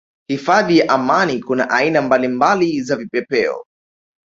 Hifadhi 0.27 0.77
ya 0.77 0.89
Amani 0.89 1.43
kuna 1.43 1.69
aina 1.69 2.01
mbalimbali 2.01 2.81
za 2.81 2.95
vipepeo 2.95 3.65